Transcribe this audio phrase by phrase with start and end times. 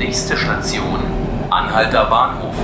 [0.00, 0.98] Nächste Station,
[1.50, 2.54] Anhalter Bahnhof.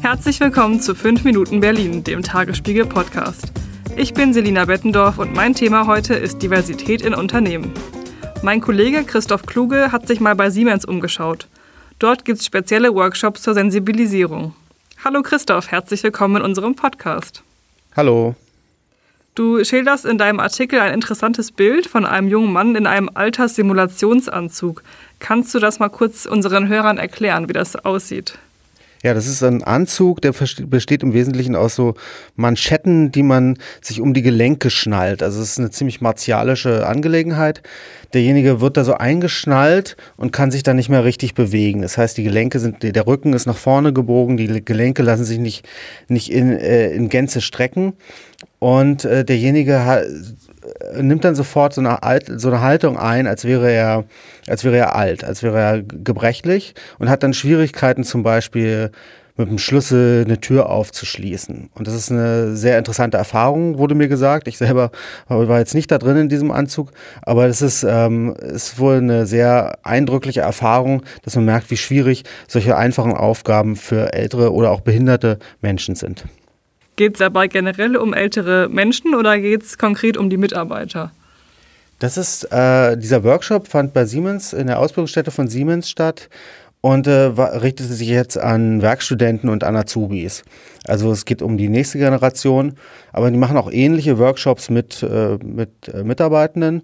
[0.00, 3.52] Herzlich willkommen zu 5 Minuten Berlin, dem Tagesspiegel Podcast.
[3.94, 7.74] Ich bin Selina Bettendorf und mein Thema heute ist Diversität in Unternehmen.
[8.42, 11.46] Mein Kollege Christoph Kluge hat sich mal bei Siemens umgeschaut.
[11.98, 14.54] Dort gibt es spezielle Workshops zur Sensibilisierung.
[15.04, 17.42] Hallo Christoph, herzlich willkommen in unserem Podcast.
[17.94, 18.34] Hallo.
[19.34, 24.82] Du schilderst in deinem Artikel ein interessantes Bild von einem jungen Mann in einem Alterssimulationsanzug.
[25.20, 28.38] Kannst du das mal kurz unseren Hörern erklären, wie das aussieht?
[29.02, 30.34] Ja, das ist ein Anzug, der
[30.66, 31.94] besteht im Wesentlichen aus so
[32.36, 35.22] Manschetten, die man sich um die Gelenke schnallt.
[35.22, 37.62] Also es ist eine ziemlich martialische Angelegenheit.
[38.12, 41.82] Derjenige wird da so eingeschnallt und kann sich dann nicht mehr richtig bewegen.
[41.82, 45.38] Das heißt, die Gelenke sind, der Rücken ist nach vorne gebogen, die Gelenke lassen sich
[45.38, 45.66] nicht,
[46.08, 47.94] nicht in, äh, in Gänze strecken.
[48.58, 50.04] Und äh, derjenige
[51.00, 54.04] nimmt dann sofort so eine, Alt, so eine Haltung ein, als wäre er,
[54.46, 58.90] als wäre er alt, als wäre er gebrechlich und hat dann Schwierigkeiten zum Beispiel
[59.40, 61.70] mit dem Schlüssel eine Tür aufzuschließen.
[61.74, 64.46] Und das ist eine sehr interessante Erfahrung, wurde mir gesagt.
[64.46, 64.90] Ich selber
[65.28, 69.26] war jetzt nicht da drin in diesem Anzug, aber es ist, ähm, ist wohl eine
[69.26, 74.80] sehr eindrückliche Erfahrung, dass man merkt, wie schwierig solche einfachen Aufgaben für ältere oder auch
[74.80, 76.24] behinderte Menschen sind.
[76.96, 81.12] Geht es dabei generell um ältere Menschen oder geht es konkret um die Mitarbeiter?
[81.98, 86.28] Das ist, äh, dieser Workshop fand bei Siemens in der Ausbildungsstätte von Siemens statt
[86.80, 90.42] und äh, richtete sich jetzt an Werkstudenten und an Azubis.
[90.86, 92.74] Also es geht um die nächste Generation,
[93.12, 96.82] aber die machen auch ähnliche Workshops mit, äh, mit äh, Mitarbeitenden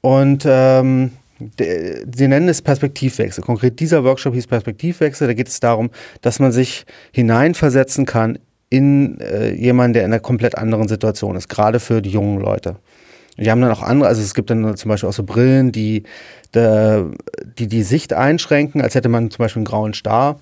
[0.00, 1.12] und ähm,
[1.56, 3.44] Sie nennen es Perspektivwechsel.
[3.44, 5.28] Konkret dieser Workshop hieß Perspektivwechsel.
[5.28, 10.20] Da geht es darum, dass man sich hineinversetzen kann in äh, jemanden, der in einer
[10.20, 12.76] komplett anderen Situation ist, gerade für die jungen Leute.
[13.38, 16.02] Die haben dann auch andere, also es gibt dann zum Beispiel auch so Brillen, die
[16.54, 20.40] die, die Sicht einschränken, als hätte man zum Beispiel einen grauen Star.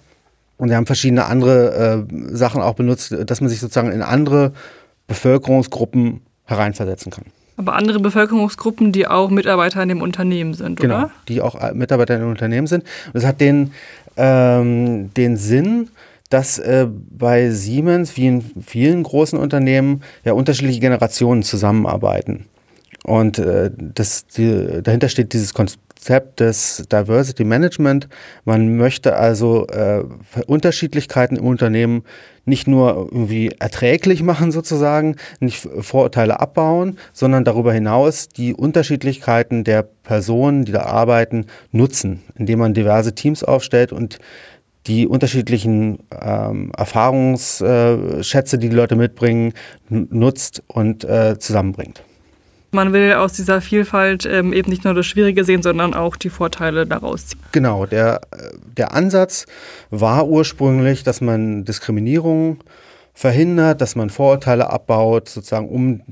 [0.57, 4.53] Und wir haben verschiedene andere äh, Sachen auch benutzt, dass man sich sozusagen in andere
[5.07, 7.25] Bevölkerungsgruppen hereinversetzen kann.
[7.59, 11.11] Aber andere Bevölkerungsgruppen, die auch Mitarbeiter in dem Unternehmen sind, genau, oder?
[11.29, 12.85] die auch äh, Mitarbeiter in dem Unternehmen sind.
[13.13, 13.73] Und es hat den,
[14.17, 15.89] ähm, den Sinn,
[16.31, 22.47] dass äh, bei Siemens, wie in vielen großen Unternehmen, ja unterschiedliche Generationen zusammenarbeiten.
[23.07, 28.09] Und äh, das, die, dahinter steht dieses Konzept des Diversity Management.
[28.45, 30.03] Man möchte also äh,
[30.49, 32.03] Unterschiedlichkeiten im Unternehmen
[32.47, 39.85] nicht nur irgendwie erträglich machen sozusagen, nicht Vorurteile abbauen, sondern darüber hinaus die Unterschiedlichkeiten der
[39.85, 44.19] Personen, die da arbeiten, nutzen, indem man diverse Teams aufstellt und
[44.89, 49.53] die unterschiedlichen ähm, Erfahrungsschätze, die die Leute mitbringen,
[49.89, 52.03] nutzt und äh, zusammenbringt.
[52.73, 56.31] Man will aus dieser Vielfalt ähm, eben nicht nur das Schwierige sehen, sondern auch die
[56.31, 57.41] Vorteile daraus ziehen.
[57.53, 58.21] Genau, der,
[58.77, 59.47] der Ansatz
[59.91, 62.59] war ursprünglich, dass man Diskriminierung
[63.15, 66.03] verhindert, dass man Vorurteile abbaut, sozusagen um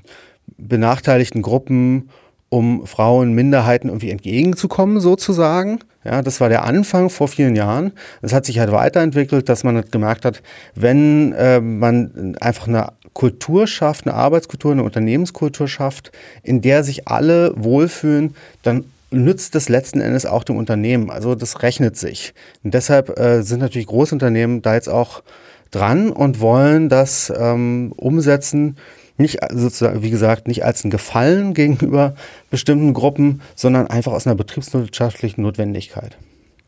[0.56, 2.08] benachteiligten Gruppen
[2.54, 5.80] um Frauen, Minderheiten irgendwie entgegenzukommen, sozusagen.
[6.04, 7.92] Ja, das war der Anfang vor vielen Jahren.
[8.22, 10.40] Es hat sich halt weiterentwickelt, dass man halt gemerkt hat,
[10.76, 17.08] wenn äh, man einfach eine Kultur schafft, eine Arbeitskultur, eine Unternehmenskultur schafft, in der sich
[17.08, 21.10] alle wohlfühlen, dann nützt das letzten Endes auch dem Unternehmen.
[21.10, 22.34] Also das rechnet sich.
[22.62, 25.22] Und deshalb äh, sind natürlich Großunternehmen da jetzt auch
[25.70, 28.76] dran und wollen das ähm, umsetzen
[29.16, 32.14] nicht sozusagen, wie gesagt, nicht als ein Gefallen gegenüber
[32.50, 36.16] bestimmten Gruppen, sondern einfach aus einer betriebswirtschaftlichen Notwendigkeit.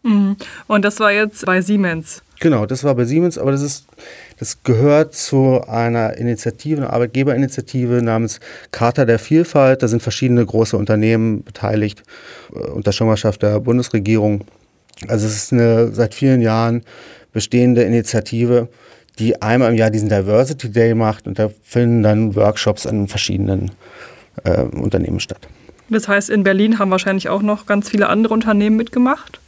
[0.07, 0.37] Mhm.
[0.69, 2.23] Und das war jetzt bei Siemens.
[2.39, 3.87] Genau, das war bei Siemens, aber das ist,
[4.39, 8.41] das gehört zu einer Initiative, einer Arbeitgeberinitiative namens
[8.71, 9.83] Charta der Vielfalt.
[9.83, 12.03] Da sind verschiedene große Unternehmen beteiligt,
[12.55, 14.45] äh, unter Schirmherrschaft der Bundesregierung.
[15.09, 16.83] Also es ist eine seit vielen Jahren
[17.33, 18.69] bestehende Initiative,
[19.19, 23.73] die einmal im Jahr diesen Diversity Day macht und da finden dann Workshops an verschiedenen
[24.45, 25.49] äh, Unternehmen statt.
[25.89, 29.41] Das heißt, in Berlin haben wahrscheinlich auch noch ganz viele andere Unternehmen mitgemacht?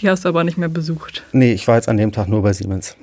[0.00, 1.24] Die hast du aber nicht mehr besucht?
[1.32, 2.96] Nee, ich war jetzt an dem Tag nur bei Siemens.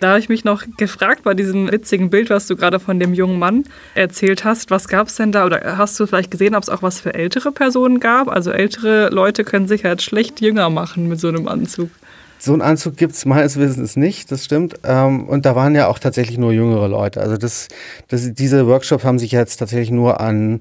[0.00, 3.14] Da habe ich mich noch gefragt bei diesem witzigen Bild, was du gerade von dem
[3.14, 3.64] jungen Mann
[3.94, 4.70] erzählt hast.
[4.70, 5.44] Was gab es denn da?
[5.44, 8.28] Oder hast du vielleicht gesehen, ob es auch was für ältere Personen gab?
[8.28, 11.90] Also ältere Leute können sich halt schlecht jünger machen mit so einem Anzug.
[12.38, 14.74] So einen Anzug gibt es meines Wissens nicht, das stimmt.
[14.84, 17.20] Ähm, und da waren ja auch tatsächlich nur jüngere Leute.
[17.20, 17.66] Also das,
[18.06, 20.60] das, diese Workshops haben sich jetzt tatsächlich nur an,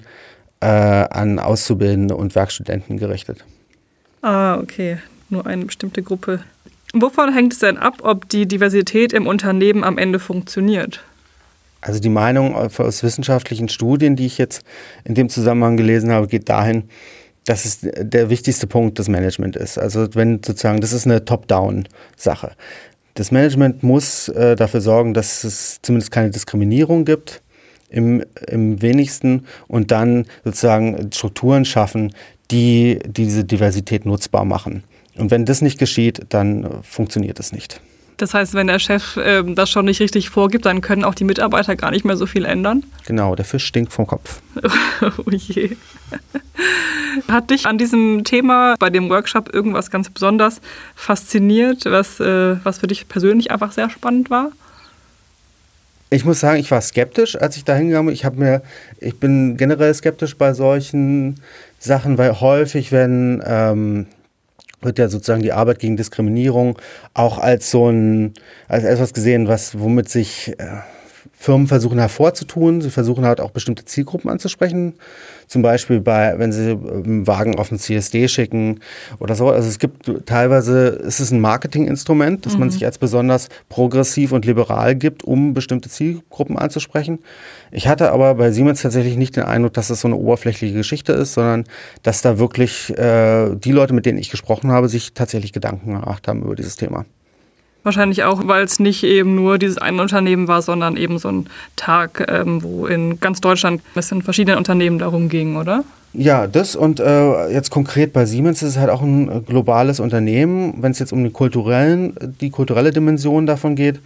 [0.62, 3.46] äh, an Auszubildende und Werkstudenten gerichtet.
[4.24, 4.98] Ah, okay.
[5.30, 6.42] Nur eine bestimmte Gruppe.
[6.94, 11.04] Wovon hängt es denn ab, ob die Diversität im Unternehmen am Ende funktioniert?
[11.82, 14.64] Also die Meinung aus wissenschaftlichen Studien, die ich jetzt
[15.04, 16.86] in dem Zusammenhang gelesen habe, geht dahin,
[17.46, 19.78] dass es der wichtigste Punkt des Management ist.
[19.78, 22.52] Also wenn sozusagen, das ist eine Top-Down-Sache.
[23.14, 27.42] Das Management muss äh, dafür sorgen, dass es zumindest keine Diskriminierung gibt,
[27.90, 32.14] im, im wenigsten, und dann sozusagen Strukturen schaffen,
[32.52, 34.84] die diese Diversität nutzbar machen.
[35.18, 37.82] Und wenn das nicht geschieht, dann funktioniert es nicht.
[38.18, 41.24] Das heißt, wenn der Chef ähm, das schon nicht richtig vorgibt, dann können auch die
[41.24, 42.84] Mitarbeiter gar nicht mehr so viel ändern?
[43.06, 44.42] Genau, der Fisch stinkt vom Kopf.
[45.02, 45.78] oh je.
[47.28, 50.62] Hat dich an diesem Thema bei dem Workshop irgendwas ganz besonders
[50.96, 54.52] fasziniert, was, äh, was für dich persönlich einfach sehr spannend war?
[56.10, 58.14] Ich muss sagen, ich war skeptisch, als ich da hingegangen bin.
[58.16, 58.62] Ich habe mir,
[59.00, 61.36] ich bin generell skeptisch bei solchen
[61.80, 64.08] Sachen, weil häufig, wenn ähm,
[64.82, 66.78] wird ja sozusagen die Arbeit gegen Diskriminierung
[67.14, 68.34] auch als so ein,
[68.68, 70.82] als etwas gesehen, was, womit sich äh,
[71.34, 72.82] Firmen versuchen hervorzutun.
[72.82, 74.94] Sie versuchen halt auch bestimmte Zielgruppen anzusprechen.
[75.48, 78.80] Zum Beispiel bei, wenn sie einen Wagen auf den CSD schicken
[79.20, 79.50] oder so.
[79.50, 82.60] Also es gibt teilweise, es ist ein Marketinginstrument, dass mhm.
[82.60, 87.20] man sich als besonders progressiv und liberal gibt, um bestimmte Zielgruppen anzusprechen.
[87.72, 91.14] Ich hatte aber bei Siemens tatsächlich nicht den Eindruck, dass das so eine oberflächliche Geschichte
[91.14, 91.66] ist, sondern
[92.04, 96.28] dass da wirklich äh, die Leute, mit denen ich gesprochen habe, sich tatsächlich Gedanken gemacht
[96.28, 97.06] haben über dieses Thema.
[97.88, 101.48] Wahrscheinlich auch, weil es nicht eben nur dieses eine Unternehmen war, sondern eben so ein
[101.78, 105.86] Tag, ähm, wo in ganz Deutschland es in verschiedenen Unternehmen darum ging, oder?
[106.12, 110.02] Ja, das und äh, jetzt konkret bei Siemens ist es halt auch ein äh, globales
[110.02, 114.02] Unternehmen, wenn es jetzt um die kulturellen, die kulturelle Dimension davon geht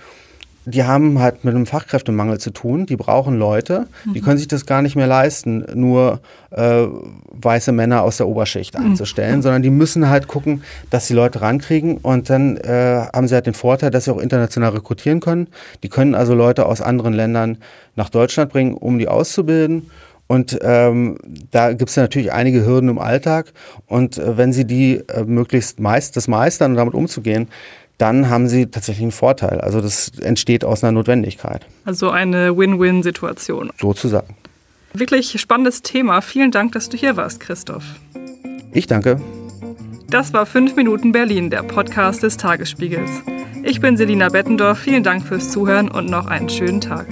[0.66, 2.86] die haben halt mit einem Fachkräftemangel zu tun.
[2.86, 4.13] Die brauchen Leute, mhm.
[4.13, 6.19] die können sich das gar nicht mehr leisten, nur
[6.52, 6.86] äh,
[7.31, 8.88] weiße Männer aus der Oberschicht mhm.
[8.88, 13.36] einzustellen, sondern die müssen halt gucken, dass die Leute rankriegen und dann äh, haben sie
[13.36, 15.48] halt den Vorteil, dass sie auch international rekrutieren können.
[15.84, 17.58] Die können also Leute aus anderen Ländern
[17.96, 19.90] nach Deutschland bringen, um die auszubilden.
[20.28, 21.18] Und ähm,
[21.52, 23.52] da gibt es natürlich einige Hürden im Alltag.
[23.88, 27.50] Und äh, wenn sie die äh, möglichst meist, das meistern und damit umzugehen,
[28.01, 29.62] dann haben sie tatsächlich einen Vorteil.
[29.62, 31.68] Also das entsteht aus einer Notwendigkeit.
[31.86, 33.71] Also eine Win-Win-Situation.
[33.80, 34.36] Sozusagen.
[34.94, 36.21] Wirklich spannendes Thema.
[36.21, 37.83] Vielen Dank, dass du hier warst, Christoph.
[38.74, 39.21] Ich danke.
[40.09, 43.09] Das war 5 Minuten Berlin, der Podcast des Tagesspiegels.
[43.63, 44.80] Ich bin Selina Bettendorf.
[44.80, 47.07] Vielen Dank fürs Zuhören und noch einen schönen Tag.